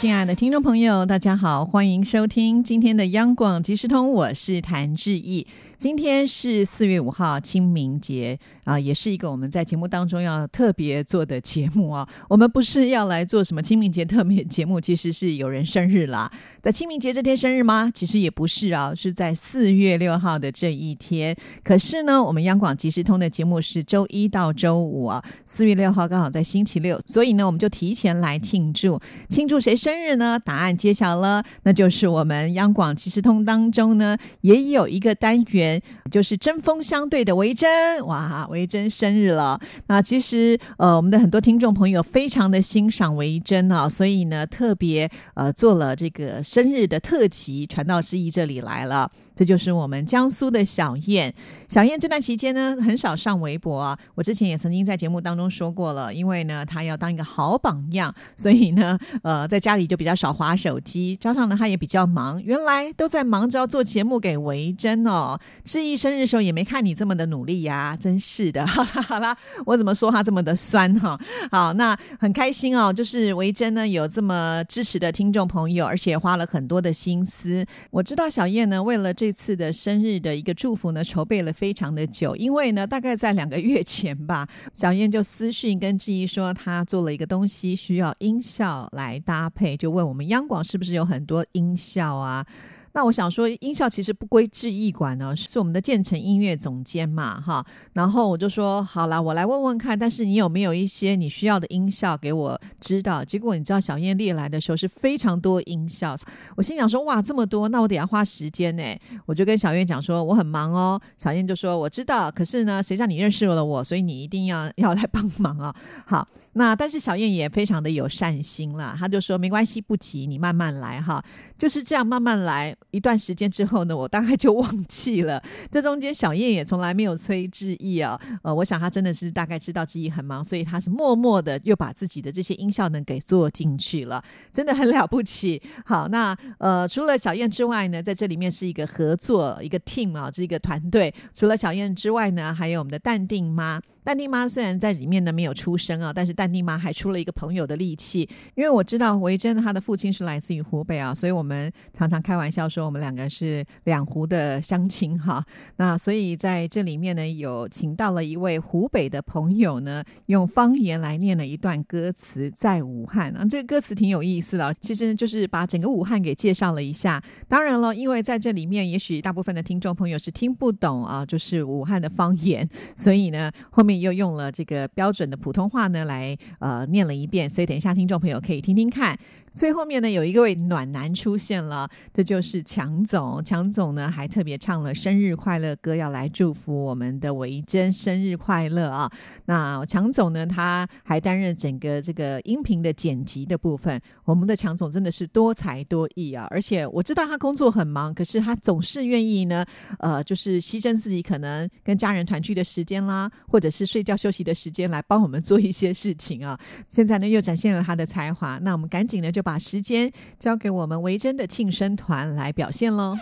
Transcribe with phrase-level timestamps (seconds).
[0.00, 5.46] 亲爱的听众朋友，大家好，欢迎收听今天的央广即时通，我是谭志毅。
[5.76, 12.08] 今天是四月五号，清明节啊，也是一个我们在节目当中要特别做的节目啊。
[12.30, 16.32] 我们不是要来做什么清明节特别节目，其实是有人生日啦，
[16.62, 17.90] 在清明节这天生日吗？
[17.94, 21.36] 其实也不是啊，是在四月六号的这一天。
[21.62, 30.38] 可是呢，我们央广即时通的节目是周一到周五啊，四月六号刚好在星期六，所以呢，我们就提前来庆祝，庆祝谁生生日呢？
[30.38, 35.82] 答案揭晓了，那就是我们央广即时通当中呢，也有一个单元。
[36.08, 39.60] 就是针锋相对的维珍，哇，维珍生日了。
[39.86, 49.08] 那其实呃，我们的很多听众朋友非常的欣赏维珍啊，所以呢，特别呃做了这个生日的特辑，传到之意这里来了。
[49.34, 51.32] 这就是我们江苏的小燕。
[51.68, 53.96] 小燕这段期间呢，很少上微博啊。
[54.16, 61.16] 我之前也曾经在节目当中说过了，因为呢，她要当一个好榜样，所以呢，呃，在家里就比较少划手机。
[61.16, 65.38] 加上呢，他也比较忙，原来都在忙着要做节目给维珍哦。
[65.64, 68.66] 志毅生日的时候也没看你这么的努力呀，真是的。
[68.66, 69.36] 好啦，
[69.66, 71.18] 我怎么说他这么的酸哈？
[71.50, 77.64] 好，那很开心哦，就是维珍呢有这么支持的听众朋友，而且花了很多的心思。
[77.90, 92.46] 我知道小燕呢为了这次的生日的一个祝福呢，筹备了非常的久，因为呢大概在两个月前吧，小燕就私讯跟志毅说，他做了一个东西需要音效来搭配，就问我们央广是不是有很多音效啊？
[92.92, 97.64] 那我想说，音效其实不归志毅管呢，是我们的建成音乐总监嘛，哈。
[97.92, 99.96] 然后我就说，好啦，我来问问看。
[99.96, 103.24] 但是你有没有一些你需要的音效给我知道？
[103.24, 106.16] 结果你知道，小燕列来的时候是非常多音效。
[106.56, 108.82] 我心想说，哇，这么多，那我得要花时间呢。
[109.26, 111.00] 我就跟小燕讲说，我很忙哦。
[111.16, 115.74] 小燕就说，我知道，可是呢，谁叫你认识了我，所以你一定要要来帮忙啊。
[116.06, 121.24] 好，那但是小燕也非常的有善心了，他就说没关系，不急，你慢慢来哈，
[121.56, 122.74] 就是这样慢慢来。
[122.90, 125.42] 一段时间之后呢，我大概就忘记了。
[125.70, 135.62] 这中间小燕也从来没有催志毅啊，呃，我想他真的是大概知道志毅很忙，所以他是默默的又把自己的这些音效呢给做进去了，真的很了不起。
[135.84, 141.14] 好，那呃，除了小燕之外呢，在这里面是一个合作一个 team 啊，是一个团队。
[141.34, 143.80] 除了小燕之外呢，还有我们的淡定妈。
[144.02, 152.90] 淡定妈虽然在里面呢没有出声啊，但是淡定妈还出了一个朋友的力气，因为我知道维珍她的父亲是来自于湖北啊，所以我们常常开玩笑说。
[152.90, 155.44] 我们两个是两湖的乡亲哈，
[155.76, 167.22] 那所以在这里面呢，有请到了一位湖北的朋友呢，用方言来念了一段歌词，在武汉啊，这个歌词挺有意思的，其实就是把整个武汉给介绍了一下。
[167.46, 179.16] 当然了，因为在这里面，也许大部分的听众朋友是听不懂啊，就是武汉的方言，所以呢，后面又用了这个标准的普通话呢来呃念了一遍，所以等一下听众朋友可以听听看。
[179.52, 183.44] 最后面呢，有一位暖男出现了，这就是强总。
[183.44, 189.10] 强总呢，还特别唱了生日快乐歌，要来祝福我们的维珍生日快乐啊！
[189.44, 194.00] 那强总呢，他还担任整个这个音频的剪辑的部分。
[194.24, 196.46] 我们的强总真的是多才多艺啊！
[196.50, 199.64] 而且我知道他工作很忙，可是他总是愿意呢，
[199.98, 206.58] 呃，就是牺牲自己可能跟家人团聚的时间啦，或者是睡觉休息的时间，来帮我们做一些事情啊！
[206.88, 209.40] 现在呢，又展现了他的才华，那我们赶紧呢就。
[209.42, 213.14] 把时间交给我们维珍的庆生团来表现喽。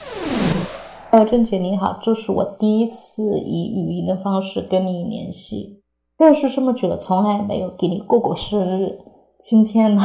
[1.11, 5.83] 呃，郑姐你好，这是我第一次以语音的方式跟你联系，
[6.17, 8.99] 认识这么久，从来没有给你过过生日。
[9.39, 10.03] 今天呢，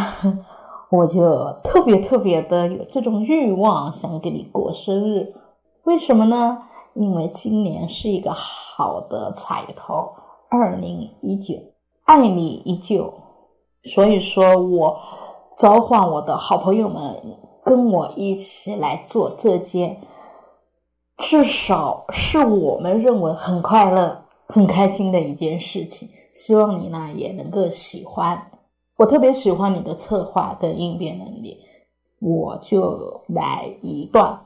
[0.89, 5.33] 我就特别特别的有这种欲望，想给你过生日。
[5.83, 6.59] 为什么呢？
[6.93, 10.09] 因为今年是一个好的彩头，
[10.49, 11.55] 二零一九，
[12.05, 13.13] 爱你依旧。
[13.83, 14.97] 所以说我。
[15.55, 17.21] 召唤我的好朋友们
[17.65, 20.01] 跟我一起来做这件，
[21.17, 26.09] 至少是我们认为很快乐、很开心的一件事情。
[26.33, 28.51] 希望你呢也能够喜欢。
[28.97, 31.59] 我特别喜欢你的策划跟应变能力，
[32.19, 34.41] 我就来一段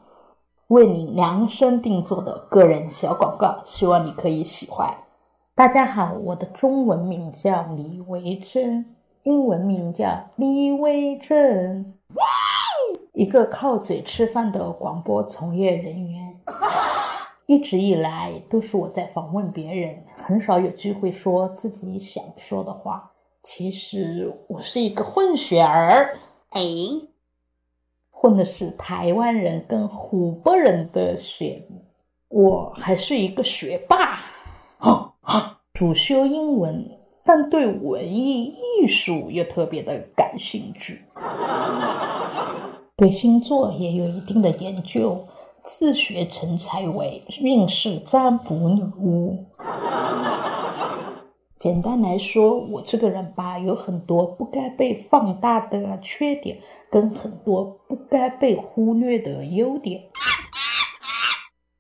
[0.68, 4.94] 为你量身定做的个人小广告，希望你可以喜欢。
[5.56, 8.94] 大家好，我的中文名叫李维珍。
[9.24, 11.94] 英文名叫李维正，
[13.18, 16.40] 一个靠嘴吃饭的广播从业人员。
[17.48, 23.12] 一直以来都是我在访问别人，很少有机会说自己想说的话。
[23.42, 26.16] 其实我是一个混血儿，
[26.52, 26.62] 哎，
[28.12, 31.64] 混的是台湾人跟湖北人的血。
[32.28, 34.20] 我还是一个学霸，
[35.74, 41.02] 主修英文，但对文艺艺术又特别的感兴趣，
[42.98, 45.26] 对星座也有一定的研究。
[45.64, 49.46] 自学成才为运势占卜女巫。
[51.58, 56.60] 简单来说，我这个人吧，有很多不该被放大的缺点，
[56.90, 60.04] 跟很多不该被忽略的优点。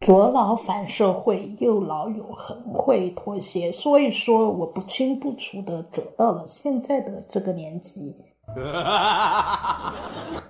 [0.01, 8.17] 左脑反社会，右脑有很会妥协，所以说我不清不楚的走到了现在的这个年纪。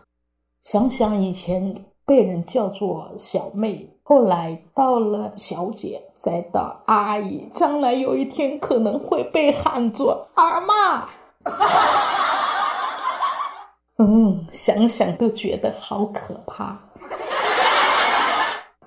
[0.69, 1.85] 想想以前。
[2.05, 11.09] 被人叫做小妹，后来到了小姐，再到阿姨，将来有一天可能会被喊作阿妈。
[13.99, 16.79] 嗯，想想都觉得好可怕。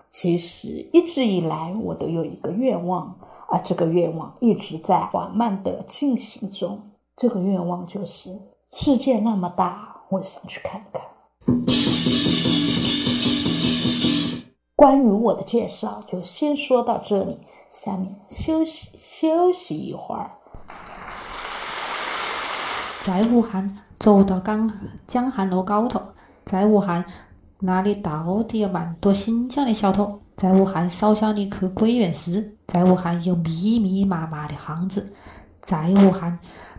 [0.08, 3.18] 其实一直以来我都有一个愿望，
[3.48, 6.90] 而这个愿望一直在缓慢的进行中。
[7.14, 8.30] 这个愿望就是
[8.72, 11.02] 世界那么大，我想去看看。
[14.76, 17.38] 关于我的介绍就先说到这里，
[17.68, 20.30] 下面休息休息一会儿。
[23.02, 24.70] 在武汉走到江
[25.06, 26.00] 江汉路高头，
[26.44, 27.04] 在武汉
[27.58, 30.20] 那里到底有蛮多新疆的小偷。
[30.36, 35.12] 在武汉烧香的去归元寺，在武汉有密密麻麻的巷子，
[35.60, 36.38] 在武汉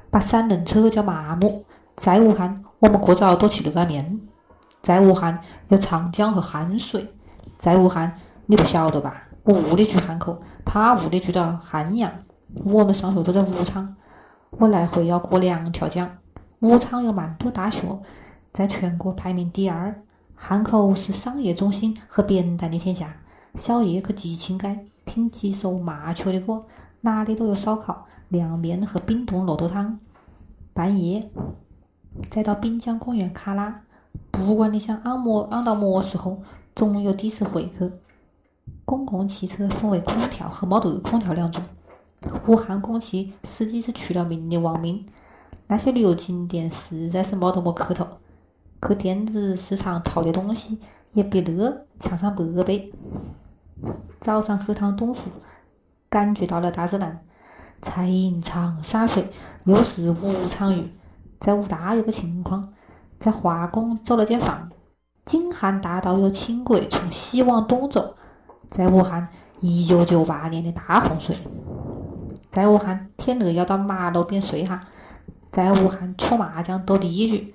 [0.10, 1.64] 把三轮车叫麻木，
[1.96, 4.20] 在武汉我们过早多吃热面，
[4.82, 5.40] 在武汉
[5.70, 7.14] 有长江和汉水。
[7.58, 9.24] 在武汉，你不晓得吧？
[9.44, 12.12] 我屋里住汉口，他屋里住到汉阳，
[12.64, 13.96] 我们上学都在武昌。
[14.52, 16.18] 我来回要过两条江。
[16.60, 18.00] 武昌有蛮多大学，
[18.52, 19.96] 在全国排名第二。
[20.36, 23.16] 汉口是商业中心和扁担的天下，
[23.56, 26.66] 小夜去吉庆街听几首麻雀的歌，
[27.02, 30.00] 哪里都有烧烤、凉面和冰冻骆驼汤。
[30.74, 31.30] 半夜
[32.30, 33.82] 再到滨江公园卡拉，
[34.32, 36.42] 不管你想按摩按到么时候。
[36.74, 37.92] 总有的士会去。
[38.86, 41.62] 公共汽车分为空调和没得空调两种。
[42.48, 45.06] 武汉公汽司机是出了名的亡命，
[45.68, 48.08] 那些旅游景点实在是没得么去头。
[48.88, 50.80] 去电子市场淘点东西
[51.12, 52.92] 也比那强上百倍。
[54.22, 55.30] 早上喝趟东湖，
[56.10, 57.20] 感觉到了大自然。
[57.82, 59.30] 才饮长沙水，
[59.66, 60.90] 又是武昌鱼。
[61.38, 62.74] 在武大有个情况，
[63.22, 64.68] 在华工租了间房。
[65.24, 68.16] 京汉大道有轻轨从西往东走，
[68.68, 69.28] 在武汉
[69.60, 71.38] 一九九八年的大洪水，
[72.50, 74.82] 在武汉天热要到马路边睡哈，
[75.52, 77.54] 在武汉搓麻将斗地主，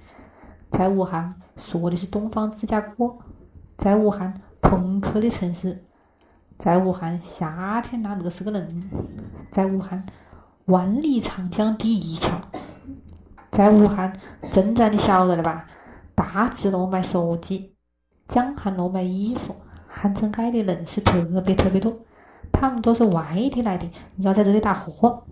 [0.71, 3.17] 在武汉说的是东方芝加哥，
[3.77, 5.85] 在武汉朋克的城市，
[6.57, 8.89] 在武汉夏天那热死个人，
[9.51, 10.07] 在武汉
[10.67, 12.31] 万里长江第一桥，
[13.57, 14.13] 在武汉
[14.53, 15.67] 正在你晓得的吧？
[16.15, 17.75] 大智路卖手机，
[18.29, 19.57] 江汉路卖衣服，
[19.89, 21.91] 汉城街的人是特别特别多，
[22.53, 25.25] 他们都是外地来的，要在这里打货。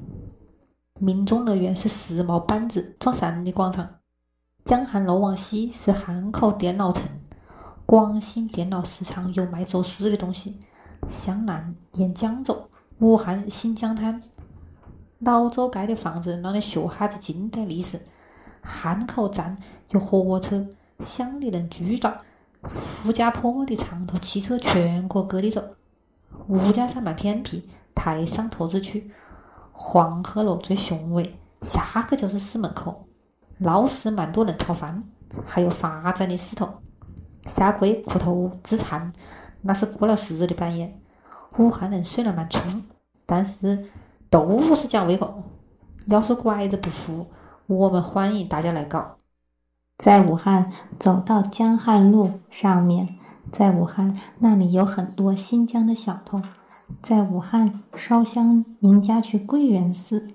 [0.99, 3.87] 民众乐园是时髦班子装山的广场，
[4.65, 7.07] 江汉路往西是汉口电脑城，
[7.85, 10.59] 广兴电脑市场有卖走私的东西，
[11.11, 14.23] 向南沿江走，武汉新疆滩，
[15.19, 18.01] 老周盖的房子让你学哈子近代历史。
[18.65, 19.57] 汉口站
[19.91, 20.67] 有火车，
[20.99, 22.13] 乡里人住到。
[22.67, 25.63] 傅家坡的长途汽车全国各地走。
[26.49, 29.13] 吴家山蛮偏僻，台商投资区。
[29.71, 33.07] 黄鹤楼最雄伟，下个就是司门口。
[33.59, 35.05] 闹市蛮多人讨饭，
[35.47, 36.69] 还有发展的势头。
[37.45, 39.13] 下跪磕头自残，
[39.61, 40.99] 那是过了时的半夜。
[41.59, 42.83] 武汉人虽然蛮冲，
[43.27, 43.87] 但是
[44.31, 45.43] 都是讲胃口。
[46.07, 47.27] 要是拐子不服。
[47.67, 49.17] 我们欢迎大家来搞。
[49.97, 53.09] 在武汉走到江汉路上面，
[53.51, 56.43] 在武汉那里有很多新疆的小偷。
[57.01, 60.29] 在武汉烧香您家去归元寺，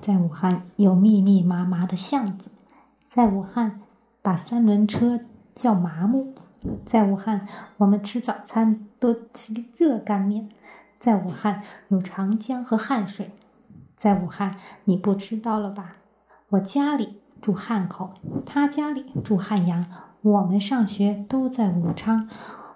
[0.00, 2.50] 在武汉有密密麻麻的巷子。
[3.06, 3.82] 在武汉
[4.22, 5.20] 把三轮车
[5.54, 6.32] 叫麻木。
[6.86, 7.46] 在武汉
[7.76, 10.48] 我们吃早餐都吃热干面。
[10.98, 13.32] 在武汉有长江和汉水。
[13.96, 15.96] 在武汉你不知道了吧？
[16.50, 18.10] 我家里住汉口，
[18.44, 19.86] 他家里住汉阳，
[20.20, 22.28] 我们上学都在武昌，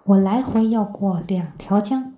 [0.05, 2.13] 我来回要过两条江。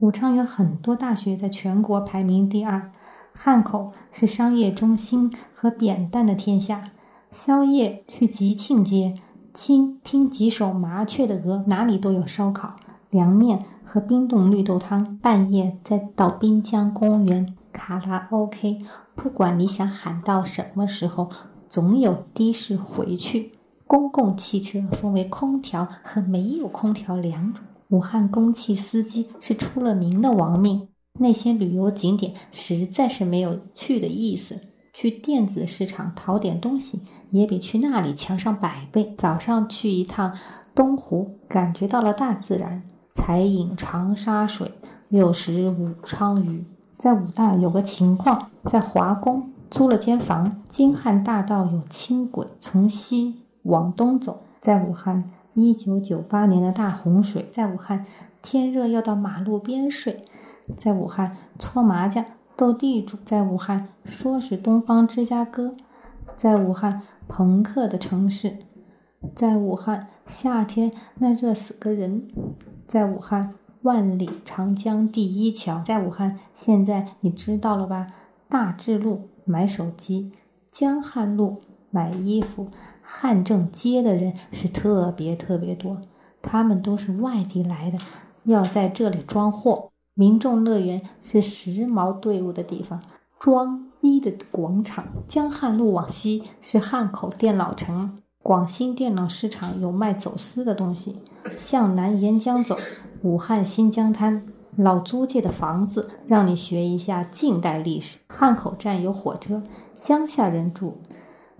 [0.00, 2.90] 武昌有很多大学，在全国排名第二。
[3.32, 6.82] 汉口是商业中心和扁担的天下。
[7.30, 9.14] 宵夜去吉庆街，
[9.52, 12.74] 听听几首麻雀的歌，哪里都有烧烤、
[13.08, 15.16] 凉面和冰冻绿豆汤。
[15.18, 18.78] 半夜再到滨江公园卡拉 OK，
[19.14, 21.30] 不管你想喊到什么时候，
[21.68, 23.52] 总有的士回去。
[23.86, 27.64] 公共汽车分为空调和没有空调两种。
[27.88, 30.88] 武汉公汽司机是出了名的亡命。
[31.18, 34.60] 那些旅游景点实在是没有去的意思。
[34.92, 37.00] 去电子市场淘点东西，
[37.30, 39.14] 也比去那里强上百倍。
[39.18, 40.36] 早上去一趟
[40.74, 42.82] 东湖，感觉到了大自然。
[43.12, 44.72] 才饮长沙水，
[45.08, 46.64] 又食武昌鱼。
[47.00, 50.60] 在武大有个情况，在华工租了间房。
[50.68, 54.42] 京汉大道有轻轨从西往东走。
[54.60, 57.48] 在武汉，一九九八年的大洪水。
[57.50, 58.04] 在武汉，
[58.42, 60.22] 天热要到马路边睡。
[60.76, 62.22] 在武汉搓麻将、
[62.54, 65.74] 斗地主，在武汉说是东方芝加哥，
[66.36, 68.58] 在武汉朋克的城市，
[69.34, 72.28] 在武汉夏天那热死个人，
[72.86, 78.08] 在武汉万里长江第一桥，在武汉现在你知道了吧？
[78.48, 80.30] 大智路买手机，
[80.70, 82.68] 江汉路买衣服，
[83.00, 85.96] 汉正街的人是特别特别多，
[86.42, 87.98] 他们都是外地来的，
[88.44, 89.90] 要在这里装货。
[90.12, 93.00] 民众乐园是时髦队伍的地方，
[93.38, 95.06] 装衣的广场。
[95.26, 101.16] 江汉路往西是汉口电脑城，广兴电脑市场有卖走私的东西。
[101.56, 102.76] 向南沿江走，
[103.22, 104.46] 武汉新疆滩
[104.76, 108.18] 老租界的房子，让你学一下近代历史。
[108.28, 109.62] 汉口站有火车，
[109.94, 110.98] 乡下人住。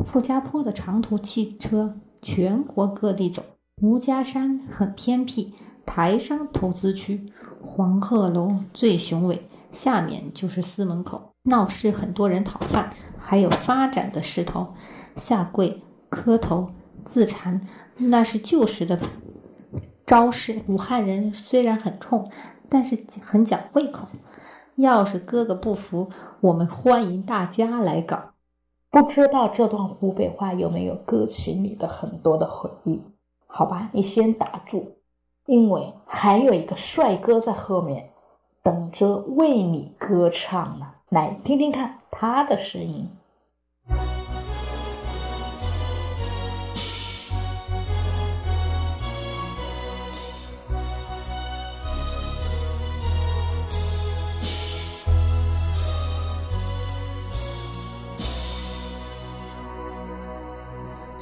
[0.05, 3.43] 傅家坡的长途汽车全国各地走。
[3.83, 5.55] 吴家山很偏僻。
[5.87, 7.27] 台商投资区，
[7.61, 14.69] 黄鹤楼最雄伟，下面就是司门口，闹市很多人讨饭，还有发展的势头。
[15.17, 16.71] 下跪磕头
[17.05, 17.61] 自残，
[17.97, 19.01] 那是旧时的
[20.11, 20.65] 招式。
[20.67, 22.33] 武汉人虽然很冲，
[22.69, 24.09] 但是很讲胃口。
[24.75, 28.33] 要是哥哥不服，我们欢迎大家来搞。
[28.91, 33.05] 不知道这段湖北话有没有勾起你的很多的回忆？
[33.47, 34.97] 好吧，你先打住。
[35.47, 38.11] 因为还有一个帅哥在后面
[38.65, 43.09] 等着为你歌唱呢，来听听看他的声音。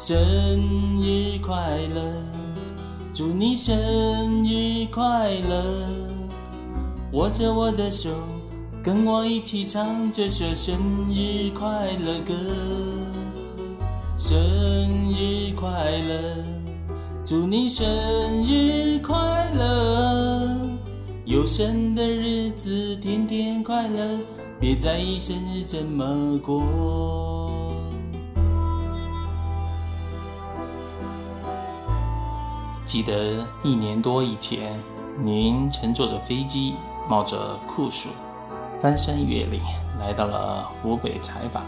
[0.08, 0.16] 生
[1.02, 2.00] 日快乐！
[3.12, 3.76] 祝你生
[4.42, 5.86] 日快乐！
[7.12, 8.08] 握着我的手，
[8.82, 10.78] 跟我一起唱这首生
[11.10, 12.32] 日快乐歌。
[14.16, 14.38] 生
[15.12, 15.68] 日快
[16.08, 16.42] 乐！
[17.22, 17.86] 祝你生
[18.46, 19.14] 日快
[19.58, 20.56] 乐！
[21.26, 24.18] 有生的日子天天快乐，
[24.58, 27.37] 别在意生日怎么过。
[32.88, 34.80] 记得一年多以前，
[35.22, 36.72] 您乘坐着飞机，
[37.06, 38.08] 冒着酷暑，
[38.80, 39.60] 翻山越岭
[40.00, 41.62] 来到了湖北采访，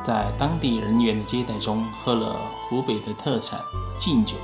[0.00, 2.36] 在当地人员的接待中喝了
[2.68, 3.58] 湖北的特产
[3.98, 4.36] 敬酒。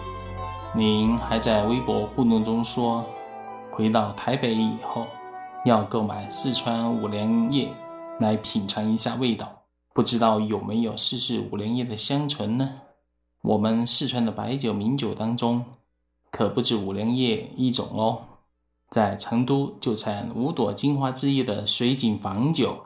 [0.74, 3.04] 您还在微博互动中说，
[3.70, 5.06] 回到台北以后
[5.64, 7.72] 要购买四川五粮液
[8.18, 9.48] 来品尝一下味道，
[9.94, 12.68] 不知道有没有试试五粮液的香醇呢？
[13.42, 15.64] 我们四川的白酒名酒当中。
[16.30, 18.22] 可不止五粮液一种哦，
[18.90, 22.82] 在成都就产五朵金花之一的水井坊酒，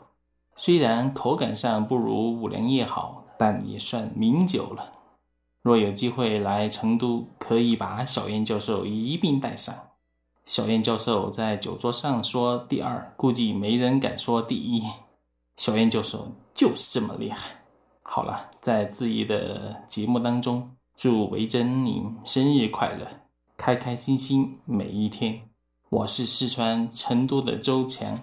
[0.57, 4.93] 虽然口感上不如五粮液好，但也算名酒了。
[5.63, 9.73] 若有机会来成都，可以把小燕教授一并带上。
[10.45, 14.83] 小燕教授在酒桌上说第二，估计没人敢说第一。
[15.57, 17.63] 小燕教授就是这么厉害。
[18.03, 23.22] 好了，在自己的节目当中，祝维珍您生日快乐！
[23.65, 25.43] 开开心心每一天。
[25.89, 28.19] 我是四川成都的周强。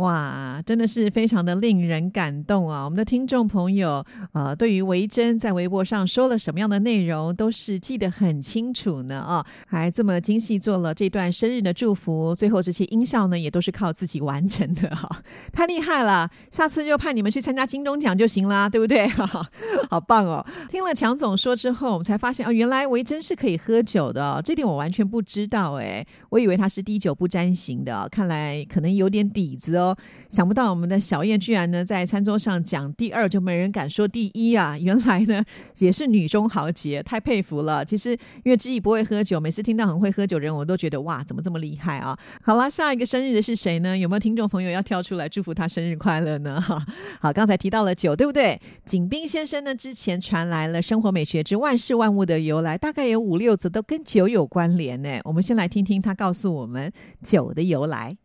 [0.00, 2.84] 哇，真的是非常的令人感动啊！
[2.84, 4.02] 我们的听众朋友，
[4.32, 15.20] 呃，对于维珍在微博上说了什么样的内容，都是记得很清楚呢啊，还这么精细做了这段生日的祝福，最后这些音效呢，也都是靠自己完成的哈，
[15.52, 16.30] 太厉害了！
[16.50, 19.06] 下次就派你们去参加金钟奖就行啦，对不对？
[19.90, 20.42] 好棒哦！
[20.70, 29.89] 听了强总说之后，我们才发现哦，原来维珍是可以喝酒的，这点我完全不知道哎，我以为他是滴酒不沾型的，看来可能有点底子哦。
[30.28, 34.76] 想不到我们的小燕居然呢，在餐桌上讲第二就没人敢说第一啊！
[34.78, 35.44] 原来呢
[35.78, 37.84] 也是女中豪杰，太佩服了。
[37.84, 38.10] 其实
[38.44, 42.18] 因为知意不会喝酒，每次听到很会喝酒人，我都觉得哇，怎么这么厉害啊！
[42.42, 43.96] 好啦，下一个生日的是谁呢？
[43.96, 46.60] 有没有听众朋友要跳出来祝福他生日快乐呢？
[46.60, 46.84] 哈，
[47.20, 48.60] 好，刚才提到了酒，对不对？
[48.84, 55.18] 景斌先生呢之前传来了生活美学之万事万物的由来，大概有五六则都跟酒有关联呢。
[55.24, 56.92] 我们先来听听他告诉我们
[57.22, 58.16] 酒的由来。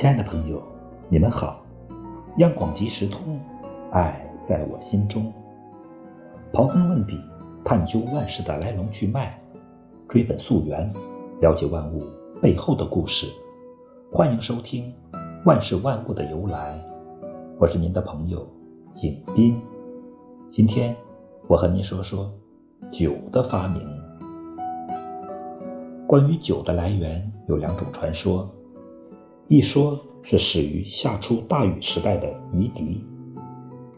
[0.00, 0.62] 亲爱的朋友，
[1.10, 1.60] 你们好！
[2.38, 3.38] 央广即时通，
[3.92, 5.30] 爱在我心中。
[6.54, 7.20] 刨根问底，
[7.62, 9.38] 探究万事的来龙去脉，
[10.08, 10.90] 追本溯源，
[11.42, 12.02] 了解万物
[12.40, 13.26] 背后的故事。
[14.10, 14.90] 欢迎收听
[15.44, 16.82] 《万事万物的由来》，
[17.58, 18.48] 我是您的朋友
[18.94, 19.60] 景斌。
[20.50, 20.96] 今天
[21.46, 22.32] 我和您说说
[22.90, 23.86] 酒的发明。
[26.06, 28.50] 关于酒的来源，有两种传说。
[29.52, 33.02] 一说是始于夏初大禹时代的夷狄，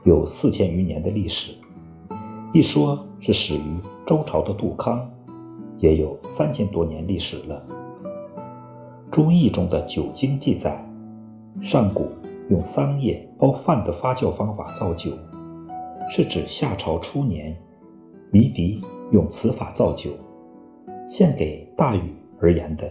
[0.02, 1.52] 有四千余年的历史；
[2.54, 5.06] 一说是始于周朝的杜康，
[5.76, 7.62] 也有三千多年历史了。
[9.10, 10.82] 《朱易》中的《酒经》记载，
[11.60, 12.08] 上古
[12.48, 15.10] 用桑叶包饭的发酵方法造酒，
[16.08, 17.54] 是指夏朝初年，
[18.32, 18.80] 夷狄
[19.10, 20.12] 用此法造酒，
[21.06, 22.90] 献给大禹而言的。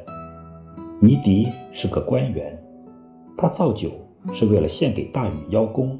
[1.01, 2.55] 夷狄是个官员，
[3.36, 3.89] 他造酒
[4.36, 5.98] 是为了献给大禹邀功。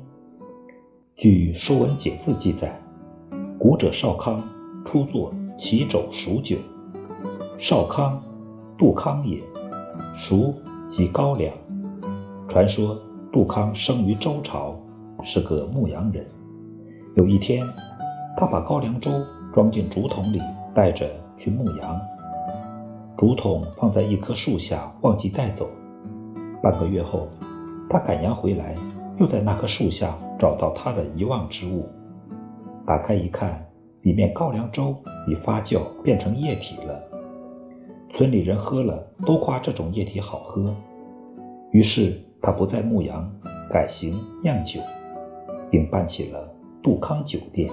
[1.15, 2.79] 据《说文解字》记载，
[3.58, 4.39] 古者少康
[4.86, 6.55] 初作齐肘黍酒，
[7.58, 8.22] 少康，
[8.77, 9.41] 杜康也，
[10.15, 10.53] 熟
[10.88, 11.51] 即高粱。
[12.48, 12.96] 传说
[13.34, 14.75] 杜康生于周朝，
[15.24, 16.24] 是个牧羊人。
[17.15, 17.65] 有一天，
[18.38, 19.10] 他把高粱粥
[19.51, 20.39] 装进竹筒里，
[20.75, 21.99] 带着去牧羊。
[23.21, 25.69] 竹筒放在一棵树下，忘记带走。
[26.60, 27.27] 半个月后，
[27.88, 28.73] 他赶羊回来，
[29.19, 31.88] 又在那棵树下找到他的遗忘之物。
[32.84, 33.63] 打开一看，
[34.01, 34.95] 里面高粱粥
[35.27, 36.99] 已发酵变成液体了。
[38.10, 40.75] 村里人喝了都夸这种液体好喝。
[41.69, 43.31] 于是他不再牧羊，
[43.69, 44.81] 改行酿酒，
[45.69, 47.69] 并办起了杜康酒店。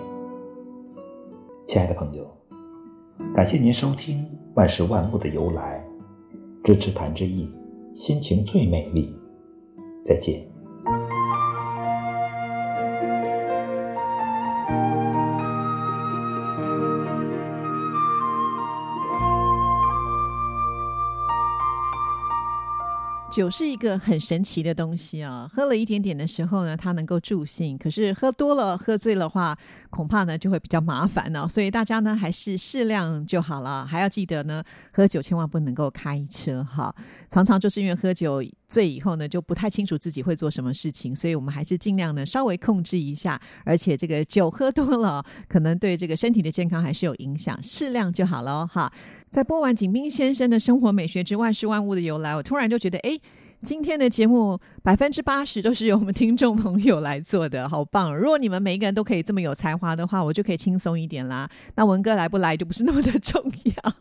[1.65, 2.38] 亲爱的朋友。
[3.35, 4.19] 感谢您收听
[4.55, 5.85] 《万事万物的由来》，
[6.65, 7.49] 支持谭志毅，
[7.95, 9.13] 心情最美丽。
[10.05, 10.41] 再见。
[23.39, 29.57] 酒是一个很神奇的东西啊，喝了一点点的时候呢，它能够助兴；可是喝多了、喝醉的话，
[29.91, 31.47] 恐怕呢就会比较麻烦呢。
[31.49, 34.61] 所以大家呢还是适量就好了，还要记得呢，
[34.93, 36.93] 喝酒千万不能够开车哈。
[37.31, 43.41] 常常就是因为喝酒醉以后呢，就不太清楚自己会做什么事情，所以我们还是尽量呢稍微控制一下。
[43.65, 48.93] 而且这个酒喝多了，可能对这个身体的健康还是有影响，适量就好了哈。
[49.31, 53.19] 在播完景斌先生的生活美学之万事万物的由来，我突然就觉得，哎。
[53.61, 58.17] 今天的节目百分之八十都是由我们听众朋友来做的，好棒！
[58.17, 61.51] 如果你们每一个人都可以这么有才华的话，我就可以轻松一点啦。
[61.75, 63.95] 那文哥来不来就不是那么的重要。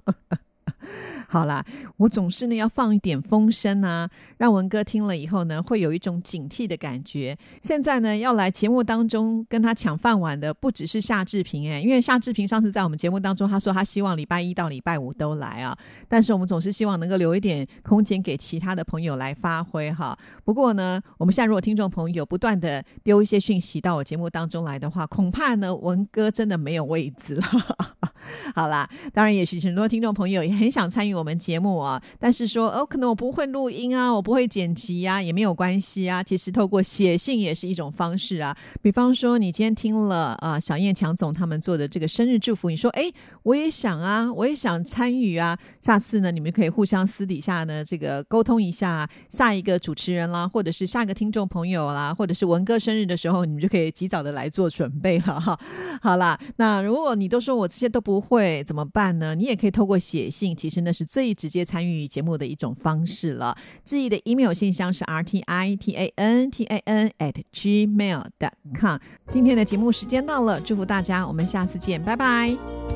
[1.27, 1.63] 好啦，
[1.97, 7.37] 我总是呢要放一点风声啊，让文哥听了以后呢，会有一种警惕的感觉。
[7.61, 20.17] 现在呢，要来节目当中跟他抢饭碗的不只是夏志平哎，因为夏志平上次在我们节目当中，他说他希望礼拜一到礼拜五都来啊，但是我们总是希望能够留一点空间给其他的朋友来发挥哈。
[20.45, 27.43] 不过呢，我们现在如果听众朋友不断的丢一些讯息到我节目当中来的话，恐怕呢文哥真的没有位置了。
[28.55, 36.21] 好啦，当然也许很多听众朋友也很想参与我们节目啊，但是说哦，可能我不会录音啊，我不会剪辑呀，也没有关系啊。
[36.21, 38.55] 其实透过写信也是一种方式啊。
[38.81, 43.11] 比方说，你今天听了啊小燕强总他们做的这个生日祝福，你说哎，
[43.43, 45.57] 我也想啊，我也想参与啊。
[45.81, 55.59] 下次呢，你们可以互相私底下呢这个沟通一下，下一个主持人啦，或者是下一个听众朋友啦，或者是文哥生日的时候，你们就可以及早的来做准备了哈。
[56.01, 59.33] 好啦，那如果你都说我这些都不会怎么办呢？
[59.33, 63.57] 你也可以透过写信，其实那是最直接参与节目的一种方式了。
[63.83, 68.99] 致意的 email 信箱是 r t i t a n t a n at gmail dot com。
[69.25, 72.86] 今天的节目时间到了，祝福大家，我们下次见，拜拜。